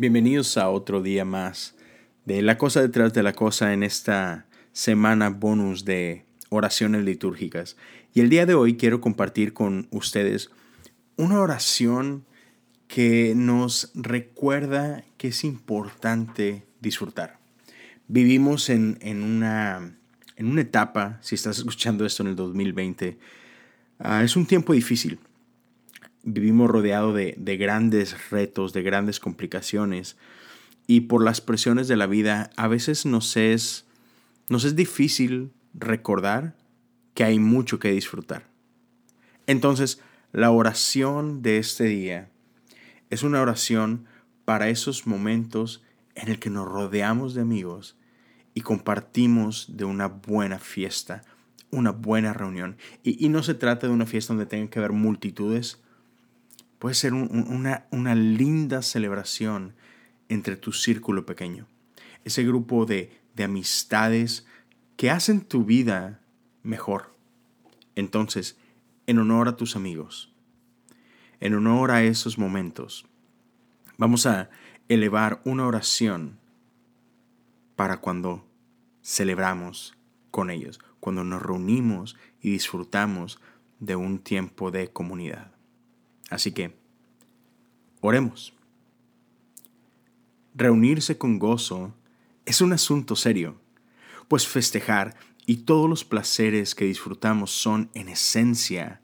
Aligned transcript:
Bienvenidos 0.00 0.56
a 0.58 0.70
otro 0.70 1.02
día 1.02 1.24
más 1.24 1.74
de 2.24 2.40
La 2.40 2.56
Cosa 2.56 2.80
detrás 2.80 3.12
de 3.14 3.24
la 3.24 3.32
Cosa 3.32 3.72
en 3.72 3.82
esta 3.82 4.46
semana 4.72 5.28
bonus 5.28 5.84
de 5.84 6.24
oraciones 6.50 7.02
litúrgicas. 7.02 7.76
Y 8.14 8.20
el 8.20 8.30
día 8.30 8.46
de 8.46 8.54
hoy 8.54 8.76
quiero 8.76 9.00
compartir 9.00 9.54
con 9.54 9.88
ustedes 9.90 10.50
una 11.16 11.40
oración 11.40 12.24
que 12.86 13.32
nos 13.34 13.90
recuerda 13.92 15.02
que 15.16 15.28
es 15.28 15.42
importante 15.42 16.64
disfrutar. 16.80 17.40
Vivimos 18.06 18.70
en, 18.70 19.00
una, 19.04 19.96
en 20.36 20.46
una 20.46 20.60
etapa, 20.60 21.18
si 21.22 21.34
estás 21.34 21.58
escuchando 21.58 22.06
esto 22.06 22.22
en 22.22 22.28
el 22.28 22.36
2020, 22.36 23.18
ah, 23.98 24.22
es 24.22 24.36
un 24.36 24.46
tiempo 24.46 24.74
difícil 24.74 25.18
vivimos 26.22 26.70
rodeados 26.70 27.14
de, 27.14 27.56
grandes 27.56 28.30
retos, 28.30 28.72
de 28.72 28.82
grandes 28.82 29.20
complicaciones, 29.20 30.16
y 30.86 31.02
por 31.02 31.22
las 31.22 31.40
presiones 31.40 31.88
de 31.88 31.96
la 31.96 32.06
vida 32.06 32.50
a 32.56 32.68
veces 32.68 33.04
nos 33.04 33.36
es, 33.36 33.86
nos 34.48 34.64
es 34.64 34.74
difícil 34.74 35.52
recordar 35.74 36.56
que 37.14 37.24
hay 37.24 37.38
mucho 37.38 37.78
que 37.78 37.90
disfrutar. 37.90 38.48
Entonces, 39.46 40.00
la 40.32 40.50
oración 40.50 41.42
de 41.42 41.58
este 41.58 41.84
día 41.84 42.30
es 43.10 43.22
una 43.22 43.40
oración 43.40 44.06
para 44.44 44.68
esos 44.68 45.06
momentos 45.06 45.82
en 46.14 46.28
el 46.28 46.38
que 46.38 46.50
nos 46.50 46.66
rodeamos 46.66 47.34
de 47.34 47.42
amigos 47.42 47.96
y 48.54 48.62
compartimos 48.62 49.76
de 49.76 49.84
una 49.84 50.08
buena 50.08 50.58
fiesta, 50.58 51.22
una 51.70 51.92
buena 51.92 52.32
reunión. 52.32 52.76
Y, 53.02 53.24
y 53.24 53.28
no 53.28 53.42
se 53.42 53.54
trata 53.54 53.86
de 53.86 53.92
una 53.92 54.06
fiesta 54.06 54.32
donde 54.32 54.46
tengan 54.46 54.68
que 54.68 54.78
haber 54.78 54.92
multitudes, 54.92 55.80
Puede 56.78 56.94
ser 56.94 57.12
una, 57.14 58.14
linda 58.14 58.82
celebración 58.82 59.74
entre 60.28 60.56
tu 60.56 60.72
círculo 60.72 61.26
pequeño. 61.26 61.66
Ese 62.24 62.44
grupo 62.44 62.86
de, 62.86 63.18
de 63.34 63.44
amistades 63.44 64.46
que 64.96 65.10
hacen 65.10 65.40
tu 65.40 65.64
vida 65.64 66.20
mejor. 66.62 67.14
Entonces, 67.94 68.56
en 69.06 69.18
honor 69.18 69.48
a 69.48 69.56
tus 69.56 69.74
amigos, 69.74 70.32
en 71.40 71.54
honor 71.54 71.90
a 71.90 72.02
esos 72.02 72.38
momentos, 72.38 73.06
vamos 73.96 74.26
a 74.26 74.50
elevar 74.88 75.40
una 75.44 75.66
oración 75.66 76.38
para 77.74 77.98
cuando 77.98 78.44
celebramos 79.02 79.96
con 80.30 80.50
ellos, 80.50 80.80
cuando 81.00 81.24
nos 81.24 81.42
reunimos 81.42 82.16
y 82.40 82.50
disfrutamos 82.50 83.40
de 83.80 83.96
un 83.96 84.18
tiempo 84.18 84.70
de 84.70 84.88
comunidad. 84.88 85.52
Así 86.30 86.52
que, 86.52 86.77
oremos. 88.00 88.54
Reunirse 90.54 91.18
con 91.18 91.38
gozo 91.38 91.94
es 92.46 92.60
un 92.60 92.72
asunto 92.72 93.16
serio, 93.16 93.60
pues 94.28 94.46
festejar 94.46 95.16
y 95.46 95.58
todos 95.58 95.88
los 95.88 96.04
placeres 96.04 96.74
que 96.74 96.84
disfrutamos 96.84 97.50
son, 97.50 97.90
en 97.94 98.08
esencia, 98.08 99.00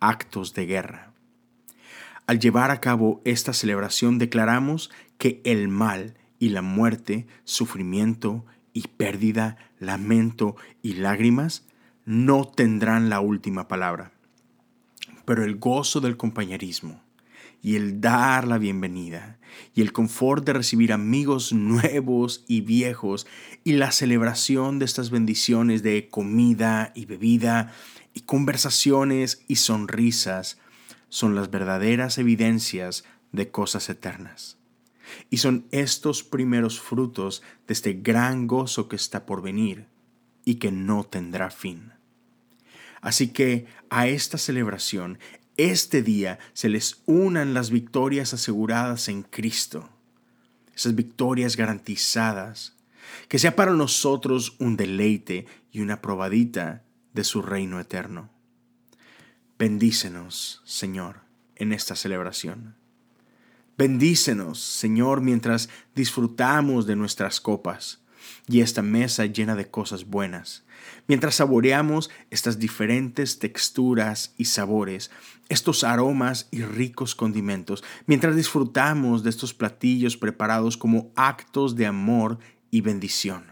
actos 0.00 0.54
de 0.54 0.66
guerra. 0.66 1.12
Al 2.26 2.38
llevar 2.38 2.70
a 2.70 2.80
cabo 2.80 3.22
esta 3.24 3.52
celebración 3.52 4.18
declaramos 4.18 4.90
que 5.16 5.40
el 5.44 5.68
mal 5.68 6.16
y 6.38 6.50
la 6.50 6.62
muerte, 6.62 7.26
sufrimiento 7.44 8.44
y 8.72 8.82
pérdida, 8.88 9.56
lamento 9.78 10.56
y 10.82 10.94
lágrimas 10.94 11.66
no 12.04 12.44
tendrán 12.44 13.08
la 13.08 13.20
última 13.20 13.68
palabra 13.68 14.12
pero 15.28 15.44
el 15.44 15.56
gozo 15.56 16.00
del 16.00 16.16
compañerismo 16.16 17.02
y 17.62 17.76
el 17.76 18.00
dar 18.00 18.46
la 18.46 18.58
bienvenida 18.58 19.38
y 19.74 19.80
el 19.80 19.92
confort 19.92 20.44
de 20.44 20.52
recibir 20.52 20.92
amigos 20.92 21.52
nuevos 21.52 22.44
y 22.46 22.60
viejos 22.60 23.26
y 23.64 23.72
la 23.72 23.92
celebración 23.92 24.78
de 24.78 24.84
estas 24.84 25.10
bendiciones 25.10 25.82
de 25.82 26.08
comida 26.08 26.92
y 26.94 27.06
bebida 27.06 27.72
y 28.14 28.20
conversaciones 28.20 29.44
y 29.48 29.56
sonrisas 29.56 30.58
son 31.08 31.34
las 31.34 31.50
verdaderas 31.50 32.18
evidencias 32.18 33.04
de 33.32 33.50
cosas 33.50 33.88
eternas. 33.88 34.58
Y 35.30 35.38
son 35.38 35.66
estos 35.70 36.22
primeros 36.22 36.80
frutos 36.80 37.42
de 37.66 37.72
este 37.72 37.94
gran 37.94 38.46
gozo 38.46 38.88
que 38.88 38.96
está 38.96 39.24
por 39.24 39.42
venir 39.42 39.86
y 40.44 40.56
que 40.56 40.70
no 40.70 41.04
tendrá 41.04 41.50
fin. 41.50 41.92
Así 43.00 43.28
que 43.28 43.66
a 43.90 44.06
esta 44.08 44.38
celebración, 44.38 45.18
este 45.58 46.02
día, 46.02 46.38
se 46.54 46.70
les 46.70 47.02
unan 47.04 47.52
las 47.52 47.70
victorias 47.70 48.32
aseguradas 48.32 49.08
en 49.08 49.22
Cristo, 49.22 49.90
esas 50.74 50.94
victorias 50.94 51.56
garantizadas, 51.56 52.76
que 53.28 53.38
sea 53.38 53.54
para 53.54 53.72
nosotros 53.72 54.56
un 54.58 54.76
deleite 54.76 55.46
y 55.70 55.80
una 55.80 56.00
probadita 56.00 56.84
de 57.12 57.24
su 57.24 57.42
reino 57.42 57.80
eterno. 57.80 58.30
Bendícenos, 59.58 60.62
Señor, 60.64 61.22
en 61.56 61.72
esta 61.72 61.96
celebración. 61.96 62.76
Bendícenos, 63.76 64.60
Señor, 64.60 65.20
mientras 65.20 65.68
disfrutamos 65.94 66.86
de 66.86 66.96
nuestras 66.96 67.40
copas 67.40 68.00
y 68.46 68.60
esta 68.60 68.82
mesa 68.82 69.26
llena 69.26 69.54
de 69.54 69.70
cosas 69.70 70.06
buenas. 70.06 70.64
Mientras 71.06 71.36
saboreamos 71.36 72.10
estas 72.30 72.58
diferentes 72.58 73.38
texturas 73.38 74.34
y 74.36 74.46
sabores, 74.46 75.10
estos 75.48 75.84
aromas 75.84 76.48
y 76.50 76.62
ricos 76.62 77.14
condimentos, 77.14 77.82
mientras 78.06 78.36
disfrutamos 78.36 79.22
de 79.22 79.30
estos 79.30 79.54
platillos 79.54 80.16
preparados 80.16 80.76
como 80.76 81.12
actos 81.16 81.76
de 81.76 81.86
amor 81.86 82.38
y 82.70 82.80
bendición, 82.80 83.44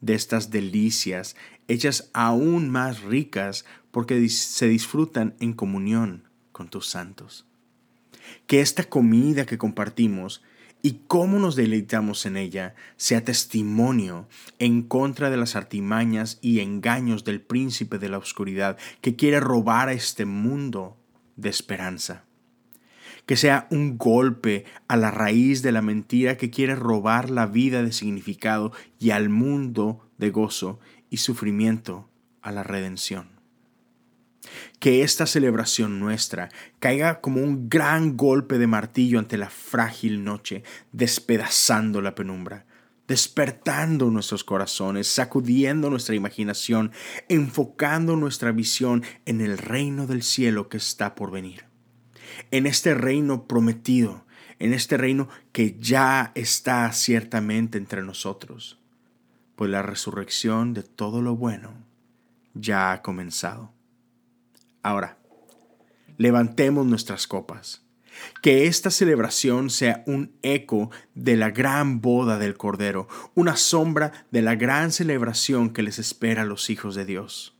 de 0.00 0.14
estas 0.14 0.50
delicias 0.50 1.36
hechas 1.68 2.10
aún 2.12 2.70
más 2.70 3.02
ricas 3.02 3.64
porque 3.90 4.28
se 4.28 4.68
disfrutan 4.68 5.34
en 5.40 5.52
comunión 5.52 6.28
con 6.52 6.68
tus 6.68 6.88
santos. 6.88 7.46
Que 8.46 8.60
esta 8.60 8.84
comida 8.84 9.46
que 9.46 9.58
compartimos 9.58 10.42
y 10.86 11.00
cómo 11.08 11.40
nos 11.40 11.56
deleitamos 11.56 12.26
en 12.26 12.36
ella 12.36 12.76
sea 12.96 13.24
testimonio 13.24 14.28
en 14.60 14.82
contra 14.82 15.30
de 15.30 15.36
las 15.36 15.56
artimañas 15.56 16.38
y 16.42 16.60
engaños 16.60 17.24
del 17.24 17.40
príncipe 17.40 17.98
de 17.98 18.08
la 18.08 18.18
oscuridad 18.18 18.78
que 19.00 19.16
quiere 19.16 19.40
robar 19.40 19.88
a 19.88 19.94
este 19.94 20.26
mundo 20.26 20.96
de 21.34 21.48
esperanza. 21.48 22.22
Que 23.26 23.34
sea 23.34 23.66
un 23.72 23.98
golpe 23.98 24.64
a 24.86 24.96
la 24.96 25.10
raíz 25.10 25.60
de 25.62 25.72
la 25.72 25.82
mentira 25.82 26.36
que 26.36 26.50
quiere 26.50 26.76
robar 26.76 27.30
la 27.30 27.46
vida 27.46 27.82
de 27.82 27.90
significado 27.90 28.70
y 29.00 29.10
al 29.10 29.28
mundo 29.28 30.08
de 30.18 30.30
gozo 30.30 30.78
y 31.10 31.16
sufrimiento 31.16 32.08
a 32.42 32.52
la 32.52 32.62
redención 32.62 33.35
que 34.78 35.02
esta 35.02 35.26
celebración 35.26 35.98
nuestra 35.98 36.50
caiga 36.78 37.20
como 37.20 37.40
un 37.40 37.68
gran 37.68 38.16
golpe 38.16 38.58
de 38.58 38.66
martillo 38.66 39.18
ante 39.18 39.36
la 39.36 39.50
frágil 39.50 40.24
noche, 40.24 40.62
despedazando 40.92 42.00
la 42.00 42.14
penumbra, 42.14 42.66
despertando 43.08 44.10
nuestros 44.10 44.44
corazones, 44.44 45.06
sacudiendo 45.06 45.90
nuestra 45.90 46.14
imaginación, 46.14 46.92
enfocando 47.28 48.16
nuestra 48.16 48.52
visión 48.52 49.04
en 49.24 49.40
el 49.40 49.58
reino 49.58 50.06
del 50.06 50.22
cielo 50.22 50.68
que 50.68 50.76
está 50.76 51.14
por 51.14 51.30
venir. 51.30 51.64
En 52.50 52.66
este 52.66 52.94
reino 52.94 53.46
prometido, 53.46 54.26
en 54.58 54.72
este 54.72 54.96
reino 54.96 55.28
que 55.52 55.76
ya 55.78 56.32
está 56.34 56.90
ciertamente 56.92 57.78
entre 57.78 58.02
nosotros, 58.02 58.78
pues 59.54 59.70
la 59.70 59.82
resurrección 59.82 60.74
de 60.74 60.82
todo 60.82 61.22
lo 61.22 61.36
bueno 61.36 61.86
ya 62.54 62.92
ha 62.92 63.02
comenzado. 63.02 63.75
Ahora, 64.86 65.18
levantemos 66.16 66.86
nuestras 66.86 67.26
copas. 67.26 67.82
Que 68.40 68.68
esta 68.68 68.92
celebración 68.92 69.68
sea 69.68 70.04
un 70.06 70.38
eco 70.42 70.92
de 71.12 71.36
la 71.36 71.50
gran 71.50 72.00
boda 72.00 72.38
del 72.38 72.56
Cordero, 72.56 73.08
una 73.34 73.56
sombra 73.56 74.12
de 74.30 74.42
la 74.42 74.54
gran 74.54 74.92
celebración 74.92 75.70
que 75.70 75.82
les 75.82 75.98
espera 75.98 76.42
a 76.42 76.44
los 76.44 76.70
hijos 76.70 76.94
de 76.94 77.04
Dios. 77.04 77.56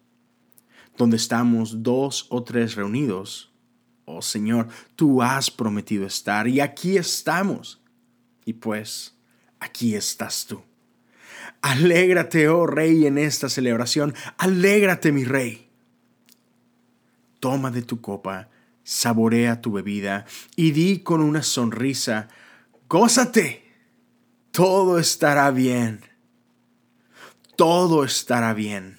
Donde 0.97 1.17
estamos 1.17 1.83
dos 1.83 2.27
o 2.29 2.45
tres 2.45 2.77
reunidos, 2.77 3.53
oh 4.05 4.23
Señor, 4.23 4.69
tú 4.95 5.21
has 5.21 5.51
prometido 5.51 6.07
estar 6.07 6.47
y 6.47 6.61
aquí 6.61 6.97
estamos. 6.97 7.83
Y 8.45 8.53
pues, 8.53 9.17
aquí 9.59 9.97
estás 9.97 10.47
tú. 10.47 10.63
Alégrate, 11.61 12.49
oh 12.49 12.69
Rey, 12.69 13.05
en 13.05 13.19
esta 13.19 13.49
celebración. 13.49 14.15
Alégrate, 14.39 15.11
mi 15.11 15.25
Rey 15.25 15.66
toma 17.47 17.71
de 17.71 17.83
tu 17.83 18.01
copa, 18.01 18.49
saborea 18.83 19.61
tu 19.61 19.71
bebida 19.71 20.27
y 20.57 20.73
di 20.73 20.99
con 21.05 21.21
una 21.21 21.45
sonrisa, 21.45 22.27
gózate, 22.89 23.63
todo 24.51 24.99
estará 24.99 25.53
bien, 25.53 26.01
todo 27.55 28.03
estará 28.03 28.53
bien. 28.53 28.99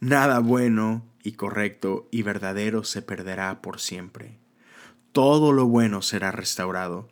Nada 0.00 0.38
bueno 0.38 1.04
y 1.22 1.32
correcto 1.32 2.08
y 2.10 2.22
verdadero 2.22 2.82
se 2.82 3.02
perderá 3.02 3.60
por 3.60 3.78
siempre. 3.78 4.38
Todo 5.12 5.52
lo 5.52 5.66
bueno 5.66 6.00
será 6.00 6.32
restaurado. 6.32 7.10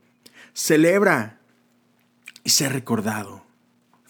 Celebra, 0.55 1.40
y 2.43 2.49
ser 2.49 2.73
recordado. 2.73 3.44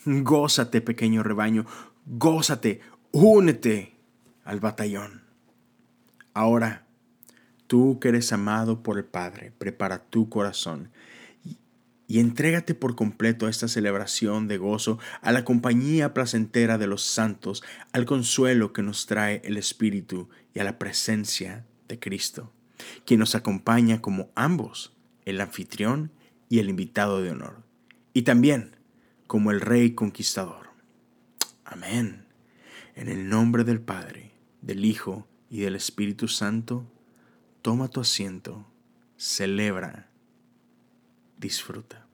Gózate, 0.05 0.79
pequeño 0.79 1.21
rebaño, 1.21 1.65
gózate, 2.05 2.79
únete 3.11 3.97
al 4.45 4.61
batallón. 4.61 5.22
Ahora, 6.33 6.85
tú 7.67 7.99
que 7.99 8.09
eres 8.09 8.33
amado 8.33 8.83
por 8.83 8.97
el 8.97 9.05
Padre, 9.05 9.51
prepara 9.57 9.99
tu 9.99 10.29
corazón 10.29 10.89
y 12.07 12.19
entrégate 12.19 12.75
por 12.75 12.95
completo 12.95 13.45
a 13.45 13.49
esta 13.49 13.67
celebración 13.67 14.47
de 14.47 14.57
gozo, 14.57 14.99
a 15.21 15.31
la 15.31 15.45
compañía 15.45 16.13
placentera 16.13 16.77
de 16.77 16.87
los 16.87 17.03
santos, 17.03 17.63
al 17.91 18.05
consuelo 18.05 18.73
que 18.73 18.83
nos 18.83 19.05
trae 19.05 19.41
el 19.45 19.57
Espíritu 19.57 20.29
y 20.53 20.59
a 20.59 20.63
la 20.63 20.77
presencia 20.77 21.65
de 21.87 21.99
Cristo, 21.99 22.51
quien 23.05 23.19
nos 23.19 23.35
acompaña 23.35 24.01
como 24.01 24.31
ambos, 24.35 24.95
el 25.25 25.39
anfitrión 25.39 26.11
y 26.49 26.59
el 26.59 26.69
invitado 26.69 27.21
de 27.21 27.31
honor, 27.31 27.63
y 28.13 28.23
también 28.23 28.75
como 29.25 29.51
el 29.51 29.61
Rey 29.61 29.95
conquistador. 29.95 30.69
Amén. 31.65 32.25
En 32.95 33.07
el 33.07 33.29
nombre 33.29 33.63
del 33.63 33.81
Padre, 33.81 34.33
del 34.61 34.85
Hijo 34.85 35.27
y 35.53 35.59
del 35.59 35.75
Espíritu 35.75 36.27
Santo, 36.27 36.83
toma 37.61 37.87
tu 37.87 38.01
asiento, 38.01 38.65
celebra 39.17 40.09
disfruta. 41.37 42.07